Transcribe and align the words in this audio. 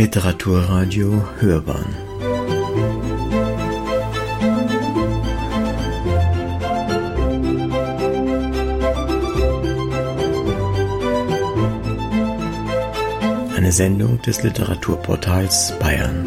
Literaturradio 0.00 1.22
Hörbahn 1.40 1.84
Eine 13.54 13.72
Sendung 13.72 14.22
des 14.22 14.42
Literaturportals 14.42 15.78
Bayern. 15.78 16.26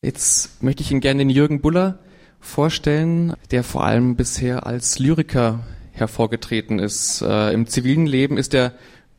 Jetzt 0.00 0.62
möchte 0.62 0.82
ich 0.82 0.90
Ihnen 0.90 1.02
gerne 1.02 1.18
den 1.18 1.28
Jürgen 1.28 1.60
Buller 1.60 1.98
vorstellen, 2.40 3.34
der 3.50 3.62
vor 3.62 3.84
allem 3.84 4.16
bisher 4.16 4.66
als 4.66 4.98
Lyriker 4.98 5.60
hervorgetreten 5.92 6.78
ist. 6.78 7.20
Äh, 7.20 7.52
Im 7.52 7.66
zivilen 7.66 8.06
Leben 8.06 8.38
ist 8.38 8.54
er 8.54 8.72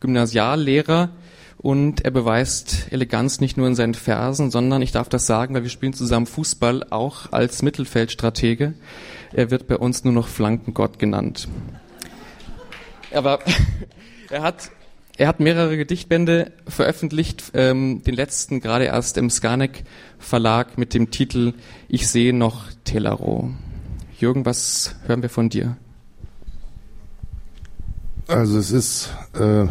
Gymnasiallehrer 0.05 1.09
und 1.58 2.05
er 2.05 2.12
beweist 2.12 2.91
Eleganz 2.91 3.40
nicht 3.40 3.58
nur 3.58 3.68
in 3.68 3.73
seinen 3.73 3.96
Versen, 3.96 4.52
sondern 4.52 4.84
ich 4.84 4.91
darf 4.91 5.09
das 5.09 5.26
sagen, 5.26 5.55
weil 5.55 5.63
wir 5.63 5.72
spielen 5.72 5.94
zusammen 5.94 6.27
Fußball, 6.27 6.86
auch 6.91 7.32
als 7.32 7.63
Mittelfeldstratege. 7.63 8.76
Er 9.34 9.52
wird 9.52 9.68
bei 9.68 9.77
uns 9.77 10.04
nur 10.04 10.13
noch 10.13 10.27
Flankengott 10.27 10.99
genannt. 10.99 11.48
Aber 13.12 13.40
er 14.30 14.44
hat 14.44 14.70
er 15.18 15.30
hat 15.30 15.40
mehrere 15.40 15.77
Gedichtbände 15.77 16.52
veröffentlicht, 16.68 17.52
ähm, 17.54 18.04
den 18.04 18.16
letzten 18.16 18.60
gerade 18.60 18.84
erst 18.84 19.18
im 19.18 19.30
Skanek 19.30 19.85
Verlag 20.20 20.77
mit 20.77 20.94
dem 20.94 21.10
Titel 21.10 21.54
Ich 21.88 22.10
sehe 22.10 22.34
noch 22.34 22.66
Telaro. 22.84 23.52
Jürgen, 24.20 24.46
was 24.46 24.98
hören 25.08 25.22
wir 25.22 25.30
von 25.30 25.48
dir? 25.49 25.77
Also 28.28 28.58
es 28.58 28.72
ist 28.72 29.10
äh, 29.40 29.66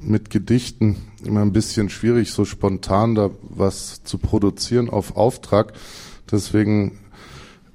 mit 0.00 0.30
Gedichten 0.30 0.96
immer 1.24 1.42
ein 1.42 1.52
bisschen 1.52 1.88
schwierig, 1.90 2.32
so 2.32 2.44
spontan 2.44 3.14
da 3.14 3.30
was 3.42 4.02
zu 4.02 4.18
produzieren 4.18 4.90
auf 4.90 5.16
Auftrag. 5.16 5.72
Deswegen 6.30 6.98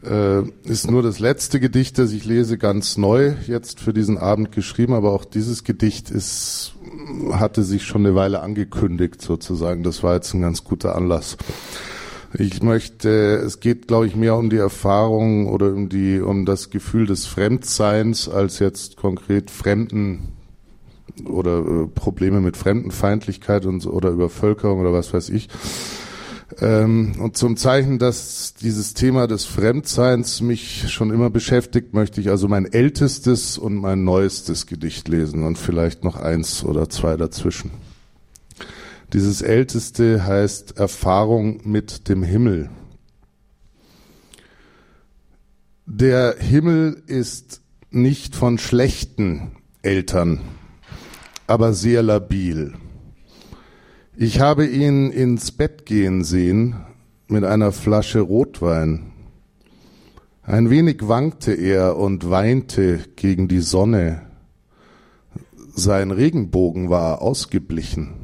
äh, 0.04 0.42
ist 0.64 0.92
nur 0.92 1.04
das 1.04 1.20
letzte 1.20 1.62
Gedicht, 1.62 1.98
das 1.98 2.12
ich 2.12 2.26
lese, 2.26 2.58
ganz 2.58 2.98
neu 2.98 3.36
jetzt 3.48 3.80
für 3.80 3.94
diesen 3.94 4.18
Abend 4.18 4.52
geschrieben, 4.52 4.94
aber 4.94 5.14
auch 5.14 5.24
dieses 5.24 5.64
Gedicht 5.64 6.12
ist, 6.12 6.74
hatte 7.32 7.64
sich 7.64 7.86
schon 7.86 8.06
eine 8.06 8.16
Weile 8.16 8.42
angekündigt 8.42 9.22
sozusagen. 9.22 9.84
Das 9.84 10.04
war 10.04 10.16
jetzt 10.16 10.34
ein 10.34 10.42
ganz 10.42 10.66
guter 10.66 10.96
Anlass. 10.96 11.38
Ich 12.36 12.64
möchte, 12.64 13.36
es 13.46 13.60
geht, 13.60 13.88
glaube 13.88 14.08
ich, 14.08 14.16
mehr 14.16 14.36
um 14.36 14.50
die 14.50 14.58
Erfahrung 14.58 15.48
oder 15.48 15.68
um 15.68 15.88
die, 15.90 16.20
um 16.20 16.46
das 16.46 16.72
Gefühl 16.72 17.06
des 17.06 17.28
Fremdseins 17.28 18.28
als 18.28 18.58
jetzt 18.58 18.98
konkret 18.98 19.52
Fremden 19.52 20.34
oder 21.26 21.60
äh, 21.60 21.88
Probleme 21.88 22.42
mit 22.42 22.58
Fremdenfeindlichkeit 22.58 23.68
und 23.68 23.86
oder 23.86 24.10
Übervölkerung 24.10 24.80
oder 24.80 24.94
was 24.94 25.14
weiß 25.14 25.30
ich. 25.30 25.48
Ähm, 26.60 27.14
und 27.20 27.38
zum 27.38 27.56
Zeichen, 27.56 28.00
dass 28.00 28.56
dieses 28.56 28.96
Thema 28.96 29.28
des 29.28 29.46
Fremdseins 29.46 30.42
mich 30.42 30.92
schon 30.92 31.12
immer 31.12 31.30
beschäftigt, 31.30 31.94
möchte 31.94 32.20
ich 32.20 32.30
also 32.30 32.48
mein 32.48 32.66
ältestes 32.66 33.60
und 33.60 33.76
mein 33.76 34.04
neuestes 34.04 34.66
Gedicht 34.66 35.08
lesen 35.08 35.44
und 35.44 35.58
vielleicht 35.58 36.04
noch 36.04 36.16
eins 36.16 36.64
oder 36.64 36.90
zwei 36.90 37.16
dazwischen. 37.16 37.72
Dieses 39.14 39.44
älteste 39.44 40.26
heißt 40.26 40.80
Erfahrung 40.80 41.62
mit 41.66 42.10
dem 42.10 42.24
Himmel. 42.24 42.72
Der 45.86 46.38
Himmel 46.40 47.04
ist 47.06 47.62
nicht 47.92 48.36
von 48.36 48.58
schlechten 48.58 49.52
Eltern, 49.84 50.40
aber 51.46 51.74
sehr 51.74 52.02
labil. 52.02 52.74
Ich 54.16 54.40
habe 54.40 54.66
ihn 54.66 55.12
ins 55.12 55.52
Bett 55.52 55.86
gehen 55.86 56.24
sehen 56.24 56.78
mit 57.28 57.44
einer 57.44 57.72
Flasche 57.72 58.22
Rotwein. 58.22 59.12
Ein 60.42 60.72
wenig 60.72 61.08
wankte 61.08 61.54
er 61.54 61.98
und 61.98 62.32
weinte 62.32 63.02
gegen 63.16 63.48
die 63.48 63.62
Sonne. 63.62 64.24
Sein 65.76 66.10
Regenbogen 66.10 66.90
war 66.90 67.22
ausgeblichen. 67.22 68.23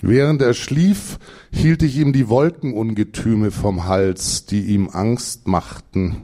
Während 0.00 0.42
er 0.42 0.54
schlief, 0.54 1.18
hielt 1.50 1.82
ich 1.82 1.96
ihm 1.96 2.12
die 2.12 2.28
Wolkenungetüme 2.28 3.50
vom 3.50 3.86
Hals, 3.86 4.46
die 4.46 4.66
ihm 4.66 4.88
Angst 4.90 5.48
machten. 5.48 6.22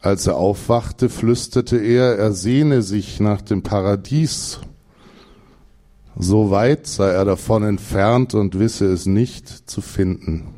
Als 0.00 0.26
er 0.26 0.36
aufwachte, 0.36 1.08
flüsterte 1.08 1.76
er, 1.76 2.18
er 2.18 2.32
sehne 2.32 2.82
sich 2.82 3.20
nach 3.20 3.42
dem 3.42 3.62
Paradies. 3.62 4.60
So 6.16 6.50
weit 6.50 6.88
sei 6.88 7.10
er 7.10 7.24
davon 7.24 7.62
entfernt 7.62 8.34
und 8.34 8.58
wisse 8.58 8.86
es 8.86 9.06
nicht 9.06 9.48
zu 9.48 9.80
finden. 9.80 10.54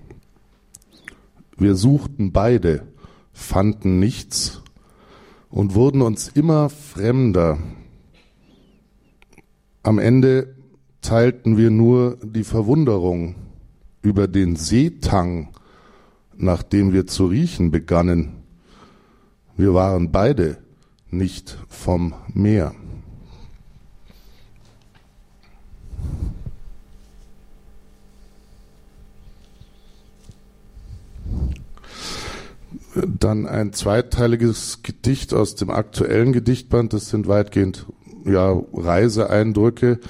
Wir 1.59 1.75
suchten 1.75 2.33
beide, 2.33 2.83
fanden 3.35 3.99
nichts 3.99 4.63
und 5.51 5.75
wurden 5.75 6.01
uns 6.01 6.29
immer 6.29 6.71
fremder. 6.71 7.59
Am 9.83 9.99
Ende 9.99 10.55
teilten 11.03 11.57
wir 11.57 11.71
nur 11.71 12.19
die 12.23 12.45
Verwunderung 12.45 13.35
über 14.03 14.29
den 14.29 14.57
Seetang, 14.57 15.49
nach 16.37 16.63
dem 16.63 16.93
wir 16.93 17.07
zu 17.07 17.27
riechen 17.27 17.71
begannen. 17.71 18.43
Wir 19.57 19.75
waren 19.75 20.11
beide 20.11 20.59
nicht 21.11 21.59
vom 21.69 22.15
Meer. 22.33 22.75
Dann 33.19 33.47
ein 33.47 33.73
zweiteiliges 33.73 34.83
Gedicht 34.83 35.33
aus 35.33 35.55
dem 35.55 35.71
aktuellen 35.71 36.33
Gedichtband. 36.33 36.93
Das 36.93 37.09
sind 37.09 37.29
weitgehend 37.29 37.87
ja, 38.25 38.61
Reiseeindrücke 38.73 40.01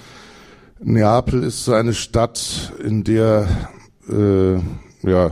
Neapel 0.82 1.42
ist 1.42 1.64
so 1.64 1.74
eine 1.74 1.92
Stadt, 1.92 2.72
in 2.82 3.04
der 3.04 3.46
äh, 4.08 4.54
ja 5.08 5.30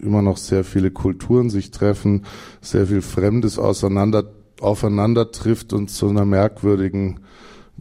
immer 0.00 0.22
noch 0.22 0.38
sehr 0.38 0.64
viele 0.64 0.90
Kulturen 0.90 1.50
sich 1.50 1.70
treffen, 1.70 2.24
sehr 2.62 2.86
viel 2.86 3.02
Fremdes 3.02 3.58
auseinander, 3.58 4.24
aufeinander 4.60 5.30
trifft 5.30 5.72
und 5.72 5.88
zu 5.88 6.08
einer 6.08 6.24
merkwürdigen 6.24 7.20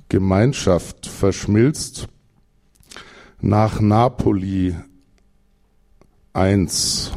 Gemeinschaft 0.09 1.07
verschmilzt. 1.07 2.07
Nach 3.39 3.79
Napoli 3.79 4.75
eins. 6.33 7.11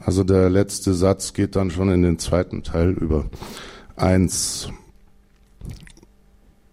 Also 0.00 0.24
der 0.24 0.50
letzte 0.50 0.92
Satz 0.92 1.32
geht 1.32 1.56
dann 1.56 1.70
schon 1.70 1.90
in 1.90 2.02
den 2.02 2.18
zweiten 2.18 2.62
Teil 2.62 2.90
über. 2.90 3.26
Eins. 3.96 4.68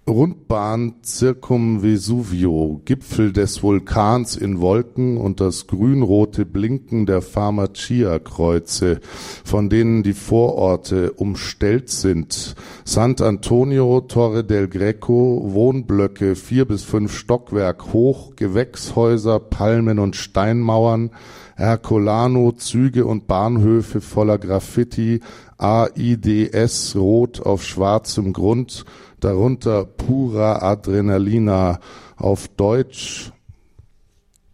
Rundbahn 0.08 0.98
Circum 1.04 1.82
Vesuvio, 1.82 2.80
Gipfel 2.86 3.34
des 3.34 3.64
Vulkans 3.64 4.36
in 4.36 4.62
Wolken 4.62 5.18
und 5.18 5.42
das 5.42 5.66
grünrote 5.66 6.46
Blinken 6.46 7.08
der 7.08 7.24
Pharmacia-Kreuze, 7.24 9.00
von 9.44 9.68
denen 9.68 10.04
die 10.04 10.14
Vororte 10.14 11.12
umstellt 11.14 11.90
sind. 11.90 12.54
Sant'Antonio, 12.86 14.02
Torre 14.02 14.44
del 14.44 14.68
Greco, 14.68 15.42
Wohnblöcke, 15.44 16.36
vier 16.36 16.66
bis 16.66 16.84
fünf 16.84 17.12
Stockwerk 17.18 17.92
hoch, 17.92 18.36
Gewächshäuser, 18.36 19.40
Palmen 19.40 19.98
und 19.98 20.16
Steinmauern, 20.16 21.10
Herculano, 21.56 22.52
Züge 22.52 23.08
und 23.08 23.26
Bahnhöfe 23.26 24.02
voller 24.02 24.38
Graffiti, 24.38 25.22
AIDS 25.58 26.96
rot 26.96 27.42
auf 27.42 27.64
schwarzem 27.64 28.34
Grund, 28.34 28.86
darunter 29.26 29.86
pura 29.86 30.62
Adrenalina 30.62 31.80
auf 32.16 32.48
Deutsch. 32.48 33.32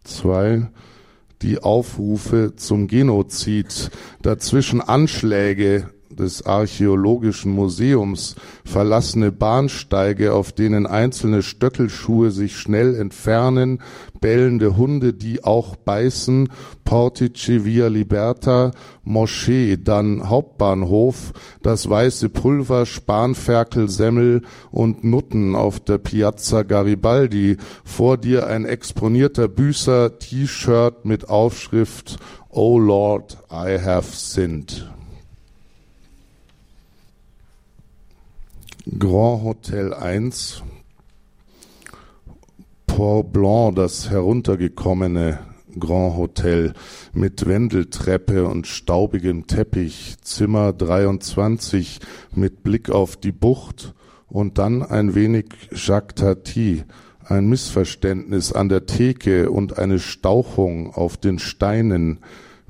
Zwei, 0.02 0.70
die 1.42 1.58
Aufrufe 1.58 2.54
zum 2.56 2.88
Genozid, 2.88 3.90
dazwischen 4.22 4.80
Anschläge 4.80 5.90
des 6.16 6.46
Archäologischen 6.46 7.52
Museums, 7.52 8.36
verlassene 8.64 9.32
Bahnsteige, 9.32 10.34
auf 10.34 10.52
denen 10.52 10.86
einzelne 10.86 11.42
Stöckelschuhe 11.42 12.30
sich 12.30 12.56
schnell 12.56 12.94
entfernen, 12.94 13.80
bellende 14.20 14.76
Hunde, 14.76 15.12
die 15.12 15.44
auch 15.44 15.76
beißen, 15.76 16.48
Portici 16.84 17.64
Via 17.64 17.88
Liberta, 17.88 18.70
Moschee, 19.04 19.76
dann 19.76 20.28
Hauptbahnhof, 20.28 21.32
das 21.62 21.90
weiße 21.90 22.28
Pulver, 22.28 22.86
Spanferkel, 22.86 23.88
Semmel 23.88 24.42
und 24.70 25.04
Nutten 25.04 25.54
auf 25.54 25.80
der 25.80 25.98
Piazza 25.98 26.62
Garibaldi, 26.62 27.56
vor 27.84 28.16
dir 28.16 28.46
ein 28.46 28.64
exponierter 28.64 29.48
Büßer, 29.48 30.18
T-Shirt 30.18 31.04
mit 31.04 31.28
Aufschrift 31.28 32.18
Oh 32.54 32.78
Lord, 32.78 33.38
I 33.50 33.78
have 33.78 34.14
sinned. 34.14 34.86
Grand 38.98 39.42
Hotel 39.42 39.94
1, 39.94 40.62
Port 42.86 43.32
Blanc, 43.32 43.74
das 43.74 44.10
heruntergekommene 44.10 45.38
Grand 45.78 46.16
Hotel 46.18 46.74
mit 47.14 47.46
Wendeltreppe 47.46 48.46
und 48.46 48.66
staubigem 48.66 49.46
Teppich, 49.46 50.16
Zimmer 50.20 50.74
23 50.74 52.00
mit 52.34 52.62
Blick 52.62 52.90
auf 52.90 53.16
die 53.16 53.32
Bucht 53.32 53.94
und 54.28 54.58
dann 54.58 54.82
ein 54.82 55.14
wenig 55.14 55.46
Jacques 55.72 56.16
Tati, 56.16 56.84
ein 57.24 57.48
Missverständnis 57.48 58.52
an 58.52 58.68
der 58.68 58.84
Theke 58.84 59.50
und 59.50 59.78
eine 59.78 60.00
Stauchung 60.00 60.92
auf 60.92 61.16
den 61.16 61.38
Steinen, 61.38 62.18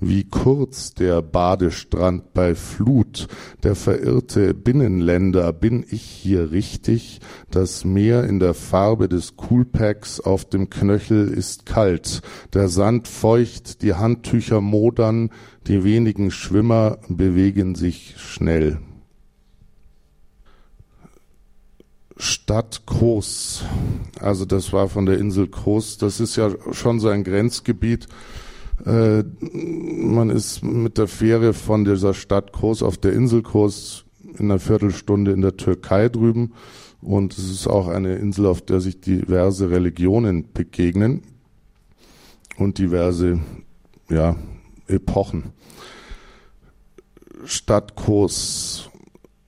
wie 0.03 0.25
kurz 0.25 0.95
der 0.95 1.23
Badestrand 1.23 2.35
bei 2.35 2.57
Flut, 2.57 3.29
der 3.63 3.77
verirrte 3.77 4.53
Binnenländer, 4.53 5.53
bin 5.53 5.87
ich 5.89 6.03
hier 6.03 6.51
richtig? 6.51 7.21
Das 7.53 7.85
Meer 7.85 8.25
in 8.25 8.41
der 8.41 8.53
Farbe 8.53 9.09
des 9.09 9.37
Coolpacks 9.37 10.19
auf 10.19 10.45
dem 10.45 10.71
Knöchel 10.71 11.29
ist 11.29 11.67
kalt, 11.67 12.21
der 12.53 12.69
Sand 12.69 13.07
feucht, 13.07 13.83
die 13.83 13.95
Handtücher 13.95 14.61
modern, 14.61 15.31
die 15.69 15.85
wenigen 15.85 16.33
Schwimmer 16.33 16.99
bewegen 17.09 17.77
sich 17.77 18.17
schnell. 18.19 18.81
Stadt 22.17 22.83
Kos, 22.87 23.65
also 24.21 24.45
das 24.45 24.73
war 24.73 24.89
von 24.89 25.07
der 25.07 25.19
Insel 25.19 25.47
Kos, 25.47 25.97
das 25.97 26.19
ist 26.19 26.35
ja 26.35 26.51
schon 26.73 26.99
so 26.99 27.09
ein 27.09 27.23
Grenzgebiet, 27.23 28.09
äh, 28.85 29.23
man 29.53 30.31
ist 30.31 30.63
mit 30.63 30.99
der 30.99 31.09
Fähre 31.09 31.53
von 31.53 31.85
dieser 31.85 32.15
Stadt 32.15 32.53
Kos 32.53 32.83
auf 32.83 32.97
der 32.97 33.13
Insel 33.13 33.43
Kos 33.43 34.05
in 34.39 34.51
einer 34.51 34.59
Viertelstunde 34.59 35.33
in 35.33 35.43
der 35.43 35.57
Türkei 35.57 36.09
drüben. 36.09 36.55
Und 37.01 37.37
es 37.37 37.51
ist 37.51 37.67
auch 37.67 37.89
eine 37.89 38.17
Insel, 38.17 38.47
auf 38.47 38.63
der 38.63 38.81
sich 38.81 39.01
diverse 39.01 39.71
Religionen 39.71 40.53
begegnen 40.53 41.23
und 42.57 42.79
diverse 42.79 43.41
ja, 44.09 44.37
Epochen. 44.87 45.53
Stadt 47.45 47.97
Kos 47.97 48.89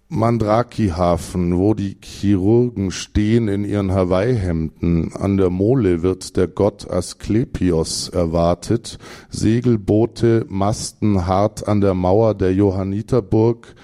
Mandraki-Hafen, 0.08 1.56
wo 1.56 1.74
die 1.74 1.96
Chirurgen 2.00 2.90
stehen 2.90 3.48
in 3.48 3.64
ihren 3.64 3.92
Hawaii-Hemden. 3.92 5.12
An 5.14 5.36
der 5.36 5.50
Mole 5.50 6.02
wird 6.02 6.36
der 6.36 6.46
Gott 6.46 6.90
Asklepios 6.90 8.10
erwartet. 8.10 8.98
Segelboote 9.30 10.44
masten 10.48 11.26
hart 11.26 11.66
an 11.66 11.80
der 11.80 11.94
Mauer 11.94 12.34
der 12.34 12.52
Johanniterburg 12.52 13.74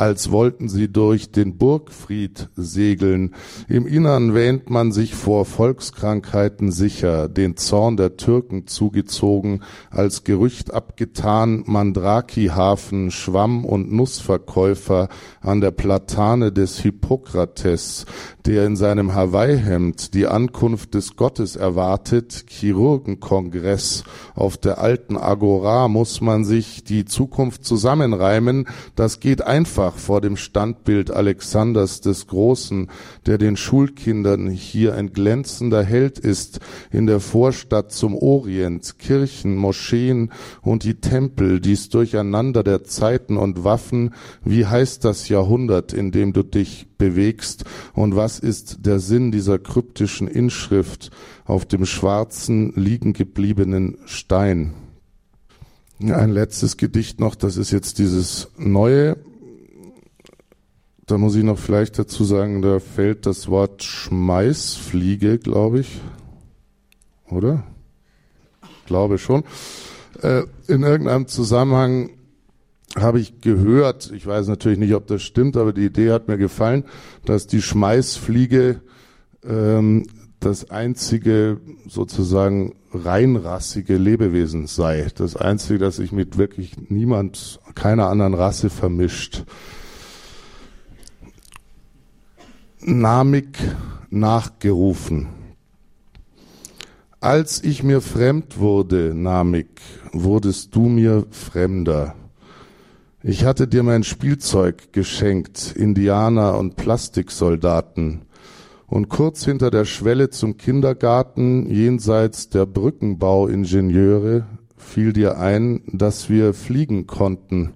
als 0.00 0.30
wollten 0.30 0.70
sie 0.70 0.90
durch 0.90 1.30
den 1.30 1.58
Burgfried 1.58 2.48
segeln. 2.56 3.34
Im 3.68 3.86
Innern 3.86 4.34
wähnt 4.34 4.70
man 4.70 4.92
sich 4.92 5.14
vor 5.14 5.44
Volkskrankheiten 5.44 6.72
sicher, 6.72 7.28
den 7.28 7.58
Zorn 7.58 7.98
der 7.98 8.16
Türken 8.16 8.66
zugezogen, 8.66 9.62
als 9.90 10.24
Gerücht 10.24 10.72
abgetan, 10.72 11.64
Mandraki-Hafen, 11.66 13.10
Schwamm- 13.10 13.66
und 13.66 13.92
Nussverkäufer 13.92 15.10
an 15.42 15.60
der 15.60 15.70
Platane 15.70 16.50
des 16.50 16.78
Hippokrates, 16.78 18.06
der 18.46 18.64
in 18.64 18.76
seinem 18.76 19.14
Hawaii-Hemd 19.14 20.14
die 20.14 20.26
Ankunft 20.26 20.94
des 20.94 21.16
Gottes 21.16 21.56
erwartet, 21.56 22.46
Chirurgenkongress. 22.48 24.04
Auf 24.34 24.56
der 24.56 24.78
alten 24.78 25.18
Agora 25.18 25.88
muss 25.88 26.22
man 26.22 26.46
sich 26.46 26.84
die 26.84 27.04
Zukunft 27.04 27.66
zusammenreimen. 27.66 28.66
Das 28.96 29.20
geht 29.20 29.42
einfach 29.42 29.89
vor 29.96 30.20
dem 30.20 30.36
Standbild 30.36 31.10
Alexanders 31.10 32.00
des 32.00 32.26
Großen, 32.26 32.88
der 33.26 33.38
den 33.38 33.56
Schulkindern 33.56 34.48
hier 34.48 34.94
ein 34.94 35.12
glänzender 35.12 35.82
Held 35.82 36.18
ist, 36.18 36.60
in 36.90 37.06
der 37.06 37.20
Vorstadt 37.20 37.92
zum 37.92 38.14
Orient, 38.14 38.98
Kirchen, 38.98 39.56
Moscheen 39.56 40.32
und 40.62 40.84
die 40.84 41.00
Tempel, 41.00 41.60
dies 41.60 41.88
Durcheinander 41.88 42.62
der 42.62 42.84
Zeiten 42.84 43.36
und 43.36 43.64
Waffen. 43.64 44.14
Wie 44.44 44.66
heißt 44.66 45.04
das 45.04 45.28
Jahrhundert, 45.28 45.92
in 45.92 46.12
dem 46.12 46.32
du 46.32 46.42
dich 46.42 46.88
bewegst 46.98 47.64
und 47.94 48.14
was 48.14 48.38
ist 48.38 48.86
der 48.86 49.00
Sinn 49.00 49.32
dieser 49.32 49.58
kryptischen 49.58 50.28
Inschrift 50.28 51.10
auf 51.44 51.64
dem 51.66 51.86
schwarzen 51.86 52.72
liegen 52.76 53.12
gebliebenen 53.12 53.98
Stein. 54.04 54.74
Ein 56.00 56.30
letztes 56.30 56.76
Gedicht 56.76 57.20
noch, 57.20 57.34
das 57.34 57.56
ist 57.56 57.72
jetzt 57.72 57.98
dieses 57.98 58.48
neue. 58.56 59.16
Da 61.10 61.18
muss 61.18 61.34
ich 61.34 61.42
noch 61.42 61.58
vielleicht 61.58 61.98
dazu 61.98 62.22
sagen, 62.22 62.62
da 62.62 62.78
fällt 62.78 63.26
das 63.26 63.48
Wort 63.48 63.82
Schmeißfliege, 63.82 65.40
glaube 65.40 65.80
ich. 65.80 66.00
Oder? 67.28 67.64
Glaube 68.86 69.18
schon. 69.18 69.42
Äh, 70.22 70.44
in 70.68 70.84
irgendeinem 70.84 71.26
Zusammenhang 71.26 72.10
habe 72.94 73.18
ich 73.18 73.40
gehört, 73.40 74.12
ich 74.14 74.24
weiß 74.24 74.46
natürlich 74.46 74.78
nicht, 74.78 74.94
ob 74.94 75.08
das 75.08 75.22
stimmt, 75.22 75.56
aber 75.56 75.72
die 75.72 75.86
Idee 75.86 76.12
hat 76.12 76.28
mir 76.28 76.38
gefallen, 76.38 76.84
dass 77.24 77.48
die 77.48 77.60
Schmeißfliege 77.60 78.80
ähm, 79.44 80.06
das 80.38 80.70
einzige 80.70 81.60
sozusagen 81.88 82.76
reinrassige 82.92 83.96
Lebewesen 83.96 84.68
sei. 84.68 85.08
Das 85.16 85.34
einzige, 85.34 85.80
das 85.80 85.96
sich 85.96 86.12
mit 86.12 86.38
wirklich 86.38 86.88
niemand, 86.88 87.58
keiner 87.74 88.06
anderen 88.06 88.34
Rasse 88.34 88.70
vermischt. 88.70 89.44
Namik 92.82 93.58
nachgerufen. 94.08 95.28
Als 97.20 97.62
ich 97.62 97.82
mir 97.82 98.00
fremd 98.00 98.58
wurde, 98.58 99.12
Namik, 99.14 99.82
wurdest 100.12 100.74
du 100.74 100.88
mir 100.88 101.26
fremder. 101.30 102.14
Ich 103.22 103.44
hatte 103.44 103.68
dir 103.68 103.82
mein 103.82 104.02
Spielzeug 104.02 104.94
geschenkt, 104.94 105.74
Indianer 105.76 106.56
und 106.56 106.76
Plastiksoldaten. 106.76 108.22
Und 108.86 109.10
kurz 109.10 109.44
hinter 109.44 109.70
der 109.70 109.84
Schwelle 109.84 110.30
zum 110.30 110.56
Kindergarten, 110.56 111.68
jenseits 111.68 112.48
der 112.48 112.64
Brückenbauingenieure, 112.64 114.46
fiel 114.78 115.12
dir 115.12 115.36
ein, 115.36 115.82
dass 115.92 116.30
wir 116.30 116.54
fliegen 116.54 117.06
konnten, 117.06 117.74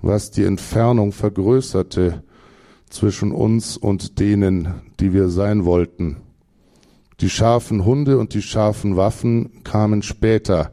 was 0.00 0.30
die 0.30 0.44
Entfernung 0.44 1.10
vergrößerte 1.10 2.22
zwischen 2.90 3.32
uns 3.32 3.76
und 3.76 4.18
denen, 4.18 4.74
die 5.00 5.12
wir 5.12 5.28
sein 5.28 5.64
wollten. 5.64 6.18
Die 7.20 7.30
scharfen 7.30 7.84
Hunde 7.84 8.18
und 8.18 8.34
die 8.34 8.42
scharfen 8.42 8.96
Waffen 8.96 9.64
kamen 9.64 10.02
später, 10.02 10.70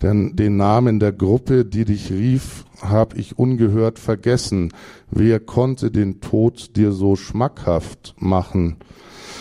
denn 0.00 0.36
den 0.36 0.56
Namen 0.56 1.00
der 1.00 1.12
Gruppe, 1.12 1.64
die 1.64 1.84
dich 1.84 2.12
rief, 2.12 2.64
hab 2.80 3.18
ich 3.18 3.38
ungehört 3.38 3.98
vergessen. 3.98 4.72
Wer 5.10 5.40
konnte 5.40 5.90
den 5.90 6.20
Tod 6.20 6.76
dir 6.76 6.92
so 6.92 7.16
schmackhaft 7.16 8.14
machen? 8.18 8.76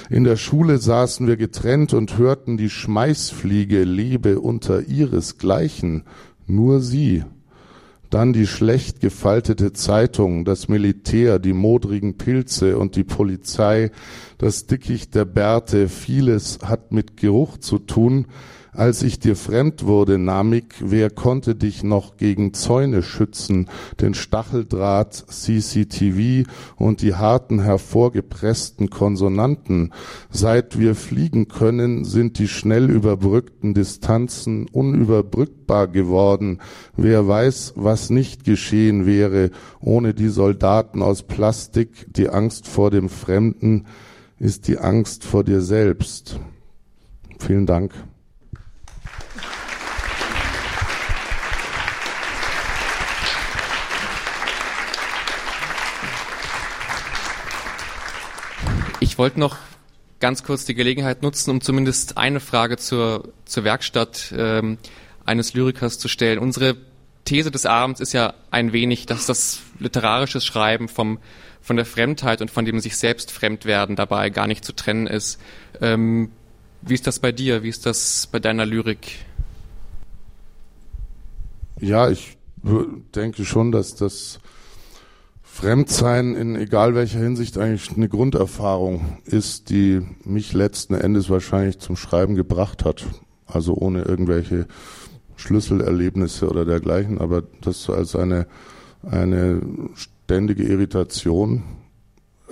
In 0.09 0.23
der 0.23 0.37
Schule 0.37 0.77
saßen 0.77 1.27
wir 1.27 1.37
getrennt 1.37 1.93
und 1.93 2.17
hörten 2.17 2.57
die 2.57 2.69
Schmeißfliege 2.69 3.83
lebe 3.83 4.39
unter 4.39 4.87
ihresgleichen. 4.87 6.03
Nur 6.47 6.79
sie. 6.79 7.23
Dann 8.09 8.31
die 8.31 8.47
schlecht 8.47 9.01
gefaltete 9.01 9.73
Zeitung, 9.73 10.45
das 10.45 10.69
Militär, 10.69 11.39
die 11.39 11.53
modrigen 11.53 12.17
Pilze 12.17 12.77
und 12.77 12.95
die 12.95 13.03
Polizei, 13.03 13.91
das 14.37 14.65
Dickicht 14.65 15.13
der 15.13 15.25
Bärte, 15.25 15.89
vieles 15.89 16.59
hat 16.63 16.91
mit 16.91 17.17
Geruch 17.17 17.57
zu 17.57 17.79
tun, 17.79 18.27
als 18.77 19.01
ich 19.01 19.19
dir 19.19 19.35
fremd 19.35 19.85
wurde, 19.85 20.19
Namik, 20.19 20.75
wer 20.79 21.09
konnte 21.09 21.55
dich 21.55 21.83
noch 21.83 22.15
gegen 22.15 22.53
Zäune 22.53 23.01
schützen, 23.01 23.69
den 23.99 24.13
Stacheldraht, 24.13 25.13
CCTV 25.15 26.47
und 26.75 27.01
die 27.01 27.15
harten 27.15 27.59
hervorgepressten 27.59 28.91
Konsonanten? 28.91 29.93
Seit 30.29 30.77
wir 30.77 30.93
fliegen 30.93 31.47
können, 31.47 32.05
sind 32.05 32.37
die 32.37 32.47
schnell 32.47 32.91
überbrückten 32.91 33.73
Distanzen 33.73 34.67
unüberbrückbar 34.71 35.87
geworden. 35.87 36.59
Wer 36.95 37.27
weiß, 37.27 37.73
was 37.75 38.11
nicht 38.11 38.43
geschehen 38.43 39.07
wäre 39.07 39.49
ohne 39.79 40.13
die 40.13 40.29
Soldaten 40.29 41.01
aus 41.01 41.23
Plastik, 41.23 42.05
die 42.13 42.29
Angst 42.29 42.67
vor 42.67 42.91
dem 42.91 43.09
Fremden 43.09 43.85
ist 44.39 44.67
die 44.67 44.77
Angst 44.77 45.23
vor 45.23 45.43
dir 45.43 45.61
selbst. 45.61 46.39
Vielen 47.39 47.65
Dank. 47.65 47.91
Ich 59.17 59.19
wollte 59.19 59.39
noch 59.39 59.57
ganz 60.19 60.43
kurz 60.43 60.65
die 60.65 60.75
Gelegenheit 60.75 61.23
nutzen, 61.23 61.49
um 61.49 61.59
zumindest 61.59 62.19
eine 62.19 62.39
Frage 62.39 62.77
zur, 62.77 63.33
zur 63.45 63.63
Werkstatt 63.63 64.31
ähm, 64.37 64.77
eines 65.25 65.55
Lyrikers 65.55 65.97
zu 65.97 66.07
stellen. 66.07 66.37
Unsere 66.37 66.77
These 67.25 67.49
des 67.49 67.65
Abends 67.65 67.99
ist 67.99 68.13
ja 68.13 68.35
ein 68.51 68.73
wenig, 68.73 69.07
dass 69.07 69.25
das 69.25 69.61
literarische 69.79 70.39
Schreiben 70.39 70.87
vom, 70.87 71.17
von 71.63 71.77
der 71.77 71.87
Fremdheit 71.87 72.41
und 72.41 72.51
von 72.51 72.63
dem 72.63 72.79
sich 72.79 72.95
selbst 72.95 73.31
Fremdwerden 73.31 73.95
dabei 73.95 74.29
gar 74.29 74.45
nicht 74.45 74.63
zu 74.63 74.71
trennen 74.71 75.07
ist. 75.07 75.41
Ähm, 75.81 76.31
Wie 76.83 76.93
ist 76.93 77.07
das 77.07 77.17
bei 77.17 77.31
dir? 77.31 77.63
Wie 77.63 77.69
ist 77.69 77.87
das 77.87 78.29
bei 78.31 78.37
deiner 78.37 78.67
Lyrik? 78.67 79.25
Ja, 81.79 82.07
ich 82.11 82.37
denke 83.15 83.45
schon, 83.45 83.71
dass 83.71 83.95
das 83.95 84.37
Fremdsein 85.57 86.35
in 86.35 86.55
egal 86.55 86.93
welcher 86.93 87.17
Hinsicht 87.17 87.57
eigentlich 87.57 87.89
eine 87.97 88.07
Grunderfahrung 88.07 89.17
ist, 89.25 89.71
die 89.71 90.05
mich 90.23 90.53
letzten 90.53 90.93
Endes 90.93 91.31
wahrscheinlich 91.31 91.79
zum 91.79 91.95
Schreiben 91.95 92.35
gebracht 92.35 92.85
hat. 92.85 93.07
Also 93.47 93.73
ohne 93.73 94.03
irgendwelche 94.03 94.67
Schlüsselerlebnisse 95.35 96.47
oder 96.47 96.63
dergleichen, 96.63 97.19
aber 97.19 97.41
das 97.61 97.89
als 97.89 98.15
eine, 98.15 98.45
eine 99.01 99.63
ständige 99.95 100.61
Irritation 100.61 101.63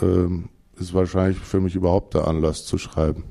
äh, 0.02 0.82
ist 0.82 0.96
wahrscheinlich 0.96 1.38
für 1.38 1.62
mich 1.62 1.76
überhaupt 1.76 2.16
der 2.16 2.28
Anlass 2.28 2.66
zu 2.66 2.80
schreiben. 2.80 3.26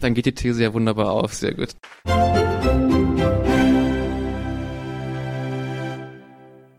Dann 0.00 0.14
geht 0.14 0.26
die 0.26 0.34
These 0.34 0.64
ja 0.64 0.74
wunderbar 0.74 1.12
auf, 1.12 1.32
sehr 1.32 1.54
gut. 1.54 1.76